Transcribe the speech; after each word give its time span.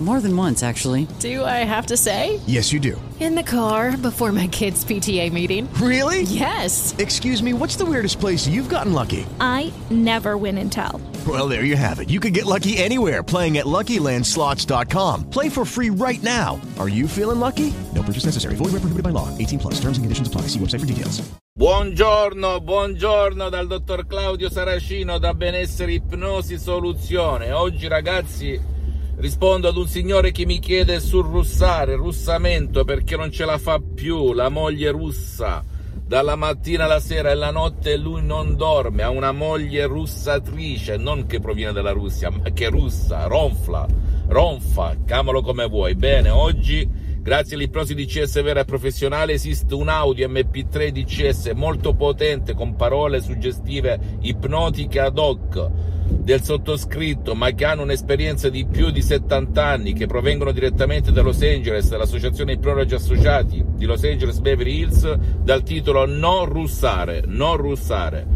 More 0.00 0.20
than 0.20 0.36
once, 0.36 0.62
actually. 0.62 1.08
Do 1.18 1.44
I 1.44 1.64
have 1.66 1.86
to 1.86 1.96
say? 1.96 2.38
Yes, 2.46 2.72
you 2.72 2.78
do. 2.78 3.00
In 3.18 3.34
the 3.34 3.42
car 3.42 3.96
before 3.96 4.30
my 4.30 4.46
kids' 4.46 4.84
PTA 4.84 5.32
meeting. 5.32 5.68
Really? 5.82 6.22
Yes. 6.22 6.94
Excuse 6.98 7.42
me, 7.42 7.52
what's 7.52 7.74
the 7.74 7.84
weirdest 7.84 8.20
place 8.20 8.46
you've 8.46 8.68
gotten 8.68 8.92
lucky? 8.92 9.26
I 9.40 9.72
never 9.90 10.36
win 10.36 10.56
and 10.58 10.70
tell. 10.70 11.00
Well, 11.26 11.48
there 11.48 11.64
you 11.64 11.74
have 11.74 11.98
it. 11.98 12.10
You 12.10 12.20
can 12.20 12.32
get 12.32 12.46
lucky 12.46 12.78
anywhere 12.78 13.24
playing 13.24 13.58
at 13.58 13.66
LuckyLandSlots.com. 13.66 15.30
Play 15.30 15.48
for 15.48 15.64
free 15.64 15.90
right 15.90 16.22
now. 16.22 16.60
Are 16.78 16.88
you 16.88 17.08
feeling 17.08 17.40
lucky? 17.40 17.74
No 17.92 18.04
purchase 18.04 18.24
necessary. 18.26 18.54
Void 18.54 18.70
where 18.70 18.82
prohibited 18.82 19.02
by 19.02 19.10
law. 19.10 19.36
18 19.36 19.58
plus. 19.58 19.74
Terms 19.80 19.98
and 19.98 20.04
conditions 20.04 20.28
apply. 20.28 20.42
See 20.42 20.60
website 20.60 20.78
for 20.80 20.86
details. 20.86 21.28
Buongiorno, 21.58 22.60
buongiorno 22.60 23.48
dal 23.48 23.66
dottor 23.66 24.06
Claudio 24.06 24.48
Saracino 24.48 25.18
da 25.18 25.34
Benessere 25.34 25.94
Ipnosi 25.94 26.56
Soluzione. 26.56 27.50
Oggi 27.50 27.88
ragazzi 27.88 28.76
rispondo 29.18 29.68
ad 29.68 29.76
un 29.76 29.86
signore 29.86 30.30
che 30.30 30.46
mi 30.46 30.58
chiede 30.58 31.00
sul 31.00 31.24
russare, 31.24 31.96
russamento 31.96 32.84
perché 32.84 33.16
non 33.16 33.30
ce 33.30 33.44
la 33.44 33.58
fa 33.58 33.80
più, 33.80 34.32
la 34.32 34.48
moglie 34.48 34.90
russa. 34.90 35.64
Dalla 36.06 36.36
mattina 36.36 36.84
alla 36.84 37.00
sera 37.00 37.30
e 37.30 37.34
la 37.34 37.50
notte 37.50 37.96
lui 37.96 38.24
non 38.24 38.56
dorme, 38.56 39.02
ha 39.02 39.10
una 39.10 39.32
moglie 39.32 39.84
russatrice, 39.86 40.96
non 40.96 41.26
che 41.26 41.38
proviene 41.38 41.72
dalla 41.72 41.90
Russia, 41.90 42.30
ma 42.30 42.50
che 42.50 42.68
russa, 42.68 43.26
ronfla, 43.26 43.86
ronfa, 44.28 44.96
chiamalo 45.04 45.42
come 45.42 45.66
vuoi. 45.66 45.94
Bene, 45.94 46.30
oggi 46.30 47.06
Grazie 47.20 47.56
all'ipnosi 47.56 47.94
DCS 47.94 48.42
vera 48.42 48.60
e 48.60 48.64
professionale 48.64 49.34
esiste 49.34 49.74
un 49.74 49.88
audio 49.88 50.26
MP3 50.28 50.88
DCS 50.88 51.50
molto 51.54 51.92
potente 51.92 52.54
con 52.54 52.74
parole 52.74 53.20
suggestive 53.20 54.16
ipnotiche 54.20 54.98
ad 54.98 55.18
hoc 55.18 55.70
del 56.08 56.42
sottoscritto, 56.42 57.34
ma 57.34 57.50
che 57.52 57.64
hanno 57.64 57.82
un'esperienza 57.82 58.48
di 58.48 58.66
più 58.66 58.90
di 58.90 59.02
70 59.02 59.64
anni, 59.64 59.92
che 59.92 60.06
provengono 60.06 60.52
direttamente 60.52 61.12
da 61.12 61.22
Los 61.22 61.42
Angeles, 61.42 61.88
dall'Associazione 61.88 62.52
Ipnologi 62.52 62.94
Associati 62.94 63.64
di 63.76 63.84
Los 63.84 64.02
Angeles 64.04 64.38
Beverly 64.40 64.80
Hills, 64.80 65.16
dal 65.42 65.62
titolo 65.62 66.06
Non 66.06 66.46
russare, 66.46 67.22
non 67.26 67.56
russare. 67.56 68.26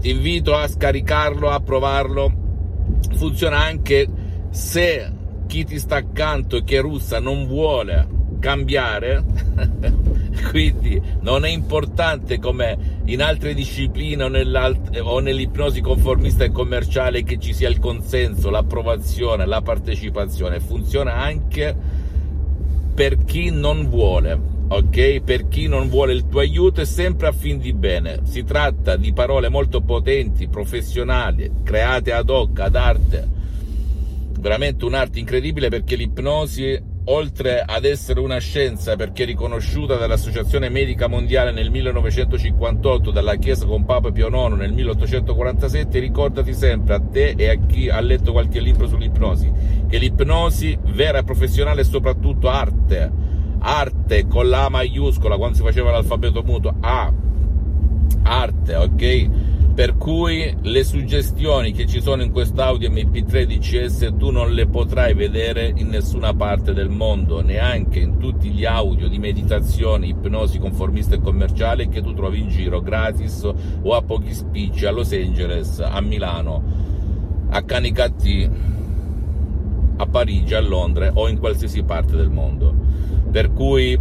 Ti 0.00 0.10
invito 0.10 0.54
a 0.54 0.66
scaricarlo, 0.66 1.50
a 1.50 1.60
provarlo. 1.60 2.32
Funziona 3.16 3.58
anche 3.58 4.08
se 4.50 5.12
chi 5.46 5.64
ti 5.64 5.78
sta 5.78 5.96
accanto 5.96 6.56
e 6.56 6.64
che 6.64 6.80
russa 6.80 7.20
non 7.20 7.46
vuole 7.46 8.16
cambiare, 8.38 9.24
quindi 10.50 11.00
non 11.20 11.44
è 11.44 11.48
importante 11.48 12.38
come 12.38 13.00
in 13.06 13.22
altre 13.22 13.54
discipline 13.54 14.22
o, 14.22 14.30
o 15.02 15.18
nell'ipnosi 15.20 15.80
conformista 15.80 16.44
e 16.44 16.50
commerciale 16.50 17.22
che 17.22 17.38
ci 17.38 17.52
sia 17.52 17.68
il 17.68 17.78
consenso, 17.78 18.50
l'approvazione, 18.50 19.46
la 19.46 19.62
partecipazione, 19.62 20.60
funziona 20.60 21.14
anche 21.14 21.76
per 22.94 23.24
chi 23.24 23.50
non 23.50 23.88
vuole. 23.88 24.56
Ok, 24.70 25.20
per 25.20 25.48
chi 25.48 25.66
non 25.66 25.88
vuole 25.88 26.12
il 26.12 26.28
tuo 26.28 26.40
aiuto 26.40 26.82
è 26.82 26.84
sempre 26.84 27.28
a 27.28 27.32
fin 27.32 27.58
di 27.58 27.72
bene. 27.72 28.20
Si 28.24 28.44
tratta 28.44 28.96
di 28.96 29.14
parole 29.14 29.48
molto 29.48 29.80
potenti, 29.80 30.48
professionali, 30.48 31.50
create 31.62 32.12
ad 32.12 32.28
hoc, 32.28 32.60
ad 32.60 32.76
arte. 32.76 33.28
Veramente 34.38 34.84
un'arte 34.84 35.18
incredibile 35.18 35.70
perché 35.70 35.96
l'ipnosi 35.96 36.78
oltre 37.10 37.62
ad 37.64 37.84
essere 37.84 38.20
una 38.20 38.38
scienza 38.38 38.96
perché 38.96 39.24
riconosciuta 39.24 39.96
dall'Associazione 39.96 40.68
Medica 40.68 41.06
Mondiale 41.06 41.52
nel 41.52 41.70
1958, 41.70 43.10
dalla 43.10 43.36
Chiesa 43.36 43.64
con 43.66 43.84
Papa 43.84 44.10
Pio 44.10 44.28
IX 44.28 44.56
nel 44.56 44.72
1847, 44.72 45.98
ricordati 46.00 46.52
sempre 46.52 46.94
a 46.94 47.00
te 47.00 47.34
e 47.36 47.48
a 47.48 47.54
chi 47.66 47.88
ha 47.88 48.00
letto 48.00 48.32
qualche 48.32 48.60
libro 48.60 48.86
sull'ipnosi, 48.86 49.50
che 49.88 49.98
l'ipnosi 49.98 50.78
vera 50.82 51.18
e 51.18 51.24
professionale 51.24 51.80
è 51.80 51.84
soprattutto 51.84 52.48
arte, 52.48 53.10
arte 53.58 54.26
con 54.26 54.48
la 54.48 54.68
maiuscola 54.68 55.36
quando 55.36 55.56
si 55.56 55.62
faceva 55.62 55.90
l'alfabeto 55.90 56.42
muto, 56.42 56.74
A, 56.80 57.10
arte, 58.22 58.74
ok? 58.74 59.30
Per 59.78 59.96
cui 59.96 60.52
le 60.62 60.82
suggestioni 60.82 61.70
che 61.70 61.86
ci 61.86 62.00
sono 62.00 62.24
in 62.24 62.32
quest'audio 62.32 62.90
MP3 62.90 63.44
DCS 63.44 64.14
tu 64.18 64.32
non 64.32 64.50
le 64.50 64.66
potrai 64.66 65.14
vedere 65.14 65.72
in 65.72 65.86
nessuna 65.86 66.34
parte 66.34 66.72
del 66.72 66.88
mondo, 66.88 67.42
neanche 67.42 68.00
in 68.00 68.18
tutti 68.18 68.50
gli 68.50 68.64
audio 68.64 69.06
di 69.06 69.20
meditazione, 69.20 70.08
ipnosi 70.08 70.58
conformista 70.58 71.14
e 71.14 71.20
commerciale 71.20 71.86
che 71.86 72.02
tu 72.02 72.12
trovi 72.12 72.40
in 72.40 72.48
giro 72.48 72.80
gratis 72.80 73.48
o 73.82 73.94
a 73.94 74.02
pochi 74.02 74.34
spicci 74.34 74.84
a 74.84 74.90
Los 74.90 75.12
Angeles, 75.12 75.78
a 75.78 76.00
Milano, 76.00 76.60
a 77.50 77.62
Canicattì, 77.62 78.50
a 79.96 80.06
Parigi, 80.06 80.54
a 80.54 80.60
Londra 80.60 81.12
o 81.14 81.28
in 81.28 81.38
qualsiasi 81.38 81.84
parte 81.84 82.16
del 82.16 82.30
mondo. 82.30 82.74
Per 83.30 83.52
cui 83.52 83.96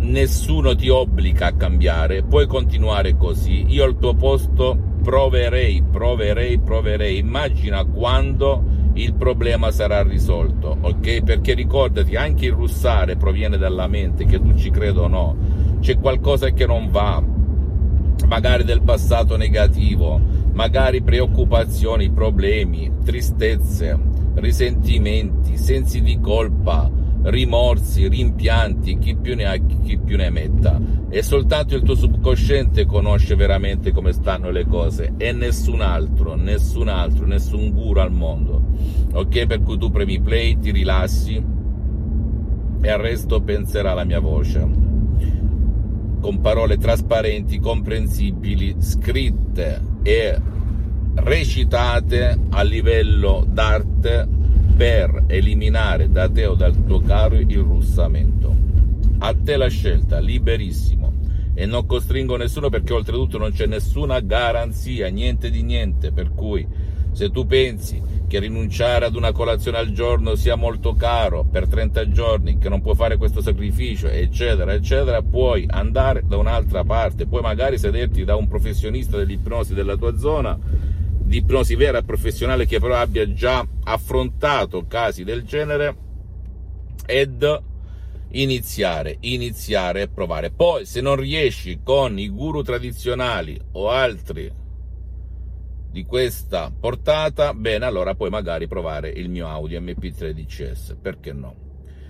nessuno 0.00 0.74
ti 0.74 0.90
obbliga 0.90 1.46
a 1.46 1.54
cambiare, 1.54 2.22
puoi 2.22 2.46
continuare 2.46 3.16
così. 3.16 3.64
Io 3.68 3.82
al 3.82 3.98
tuo 3.98 4.14
posto 4.14 4.92
proverei, 5.06 5.84
proverei, 5.88 6.58
proverei. 6.58 7.18
Immagina 7.18 7.84
quando 7.84 8.90
il 8.94 9.14
problema 9.14 9.70
sarà 9.70 10.02
risolto, 10.02 10.76
ok? 10.80 11.22
Perché 11.22 11.54
ricordati, 11.54 12.16
anche 12.16 12.46
il 12.46 12.52
russare 12.52 13.14
proviene 13.14 13.56
dalla 13.56 13.86
mente, 13.86 14.24
che 14.24 14.40
tu 14.40 14.56
ci 14.56 14.68
creda 14.70 15.02
o 15.02 15.06
no. 15.06 15.36
C'è 15.78 15.96
qualcosa 16.00 16.50
che 16.50 16.66
non 16.66 16.90
va, 16.90 17.22
magari 18.26 18.64
del 18.64 18.82
passato 18.82 19.36
negativo, 19.36 20.20
magari 20.52 21.02
preoccupazioni, 21.02 22.10
problemi, 22.10 22.90
tristezze, 23.04 23.96
risentimenti, 24.34 25.56
sensi 25.56 26.02
di 26.02 26.18
colpa, 26.18 26.90
rimorsi, 27.26 28.08
rimpianti, 28.08 28.98
chi 28.98 29.16
più 29.16 29.34
ne 29.34 29.44
ha, 29.44 29.56
chi 29.56 29.98
più 29.98 30.16
ne 30.16 30.30
metta. 30.30 30.80
E 31.08 31.22
soltanto 31.22 31.74
il 31.74 31.82
tuo 31.82 31.94
subconsciente 31.94 32.86
conosce 32.86 33.34
veramente 33.34 33.92
come 33.92 34.12
stanno 34.12 34.50
le 34.50 34.66
cose 34.66 35.14
e 35.16 35.32
nessun 35.32 35.80
altro, 35.80 36.34
nessun 36.34 36.88
altro, 36.88 37.26
nessun 37.26 37.70
guru 37.70 38.00
al 38.00 38.12
mondo. 38.12 38.62
Ok? 39.12 39.46
Per 39.46 39.62
cui 39.62 39.78
tu 39.78 39.90
premi 39.90 40.20
play, 40.20 40.58
ti 40.58 40.70
rilassi 40.70 41.54
e 42.80 42.90
al 42.90 42.98
resto 43.00 43.40
penserà 43.40 43.94
la 43.94 44.04
mia 44.04 44.20
voce. 44.20 44.84
Con 46.20 46.40
parole 46.40 46.76
trasparenti, 46.76 47.58
comprensibili, 47.58 48.76
scritte 48.78 49.80
e 50.02 50.40
recitate 51.14 52.38
a 52.50 52.62
livello 52.62 53.44
d'arte 53.48 54.28
per 54.76 55.24
eliminare 55.28 56.10
da 56.10 56.28
te 56.28 56.44
o 56.44 56.54
dal 56.54 56.84
tuo 56.84 57.00
caro 57.00 57.36
il 57.36 57.58
russamento. 57.58 58.54
A 59.18 59.34
te 59.34 59.56
la 59.56 59.68
scelta, 59.68 60.18
liberissimo. 60.18 61.14
E 61.54 61.64
non 61.64 61.86
costringo 61.86 62.36
nessuno 62.36 62.68
perché 62.68 62.92
oltretutto 62.92 63.38
non 63.38 63.52
c'è 63.52 63.64
nessuna 63.64 64.20
garanzia, 64.20 65.08
niente 65.08 65.48
di 65.48 65.62
niente. 65.62 66.12
Per 66.12 66.30
cui 66.34 66.66
se 67.12 67.30
tu 67.30 67.46
pensi 67.46 68.02
che 68.28 68.38
rinunciare 68.38 69.06
ad 69.06 69.14
una 69.14 69.32
colazione 69.32 69.78
al 69.78 69.92
giorno 69.92 70.34
sia 70.34 70.56
molto 70.56 70.92
caro 70.92 71.46
per 71.50 71.66
30 71.66 72.10
giorni, 72.10 72.58
che 72.58 72.68
non 72.68 72.82
puoi 72.82 72.94
fare 72.94 73.16
questo 73.16 73.40
sacrificio, 73.40 74.08
eccetera, 74.08 74.74
eccetera, 74.74 75.22
puoi 75.22 75.64
andare 75.66 76.24
da 76.26 76.36
un'altra 76.36 76.84
parte, 76.84 77.26
puoi 77.26 77.40
magari 77.40 77.78
sederti 77.78 78.24
da 78.24 78.36
un 78.36 78.46
professionista 78.46 79.16
dell'ipnosi 79.16 79.72
della 79.72 79.96
tua 79.96 80.18
zona 80.18 80.58
di 81.26 81.38
ipnosi 81.38 81.74
vera 81.74 81.98
e 81.98 82.04
professionale 82.04 82.66
che 82.66 82.78
però 82.78 82.94
abbia 82.94 83.32
già 83.32 83.66
affrontato 83.82 84.86
casi 84.86 85.24
del 85.24 85.42
genere 85.42 85.96
ed 87.04 87.62
iniziare, 88.30 89.16
iniziare 89.20 90.02
e 90.02 90.08
provare. 90.08 90.50
Poi 90.50 90.86
se 90.86 91.00
non 91.00 91.16
riesci 91.16 91.80
con 91.82 92.16
i 92.18 92.28
guru 92.28 92.62
tradizionali 92.62 93.60
o 93.72 93.90
altri 93.90 94.52
di 95.90 96.04
questa 96.04 96.70
portata, 96.78 97.54
bene, 97.54 97.86
allora 97.86 98.14
puoi 98.14 98.30
magari 98.30 98.68
provare 98.68 99.08
il 99.08 99.28
mio 99.28 99.48
audio 99.48 99.80
MP3 99.80 100.30
DCS, 100.30 100.96
perché 101.00 101.32
no? 101.32 101.65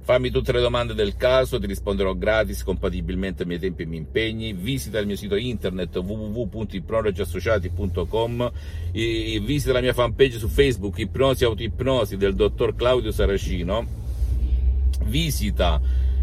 Fammi 0.00 0.30
tutte 0.30 0.52
le 0.52 0.60
domande 0.60 0.94
del 0.94 1.16
caso, 1.16 1.58
ti 1.58 1.66
risponderò 1.66 2.14
gratis, 2.14 2.62
compatibilmente 2.62 3.42
ai 3.42 3.48
miei 3.48 3.60
tempi 3.60 3.82
e 3.82 3.86
miei 3.86 4.00
impegni. 4.00 4.54
Visita 4.54 4.98
il 4.98 5.06
mio 5.06 5.16
sito 5.16 5.36
internet 5.36 5.94
www.ipnologiassociati.com, 5.96 8.52
visita 8.92 9.72
la 9.72 9.80
mia 9.80 9.92
fanpage 9.92 10.38
su 10.38 10.48
Facebook, 10.48 10.98
Ipnosi 10.98 11.44
Autoipnosi 11.44 12.16
del 12.16 12.34
dottor 12.34 12.74
Claudio 12.74 13.10
Saracino. 13.10 14.06
Visita 15.04 15.80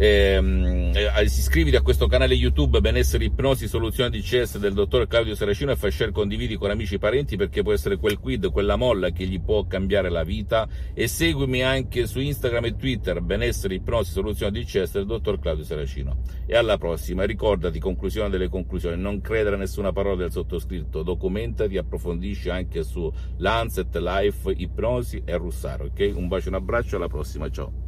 Ehm, 0.00 0.92
eh, 0.94 1.22
iscriviti 1.24 1.74
a 1.74 1.82
questo 1.82 2.06
canale 2.06 2.34
YouTube 2.34 2.78
Benessere 2.78 3.24
Ipnosi 3.24 3.66
Soluzione 3.66 4.10
di 4.10 4.20
CS 4.20 4.58
del 4.58 4.72
dottor 4.72 5.08
Claudio 5.08 5.34
Saracino 5.34 5.72
e 5.72 5.76
fai 5.76 5.90
share 5.90 6.12
condividi 6.12 6.54
con 6.54 6.70
amici 6.70 6.94
e 6.94 6.98
parenti 6.98 7.34
perché 7.34 7.62
può 7.62 7.72
essere 7.72 7.96
quel 7.96 8.20
quid, 8.20 8.52
quella 8.52 8.76
molla 8.76 9.10
che 9.10 9.26
gli 9.26 9.40
può 9.40 9.66
cambiare 9.66 10.08
la 10.08 10.22
vita 10.22 10.68
e 10.94 11.08
seguimi 11.08 11.64
anche 11.64 12.06
su 12.06 12.20
Instagram 12.20 12.66
e 12.66 12.76
Twitter 12.76 13.20
Benessere 13.22 13.74
Ipnosi 13.74 14.12
Soluzione 14.12 14.52
di 14.52 14.64
CS 14.64 14.92
del 14.92 15.06
dottor 15.06 15.40
Claudio 15.40 15.64
Saracino. 15.64 16.18
E 16.46 16.56
alla 16.56 16.78
prossima, 16.78 17.24
ricordati, 17.24 17.80
conclusione 17.80 18.30
delle 18.30 18.48
conclusioni, 18.48 19.00
non 19.02 19.20
credere 19.20 19.56
a 19.56 19.58
nessuna 19.58 19.90
parola 19.90 20.14
del 20.14 20.30
sottoscritto, 20.30 21.02
documentati, 21.02 21.76
approfondisci 21.76 22.50
anche 22.50 22.84
su 22.84 23.12
Lancet, 23.38 23.96
Life, 23.96 24.48
Ipnosi 24.56 25.22
e 25.24 25.36
Russaro, 25.36 25.86
ok? 25.86 26.12
Un 26.14 26.28
bacio, 26.28 26.50
un 26.50 26.54
abbraccio, 26.54 26.94
alla 26.94 27.08
prossima, 27.08 27.50
ciao. 27.50 27.87